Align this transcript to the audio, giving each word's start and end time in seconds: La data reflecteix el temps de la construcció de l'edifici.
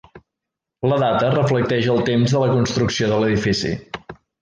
La 0.91 0.97
data 1.03 1.29
reflecteix 1.35 1.91
el 1.97 2.03
temps 2.09 2.35
de 2.37 2.43
la 2.47 2.51
construcció 2.57 3.11
de 3.15 3.25
l'edifici. 3.25 3.79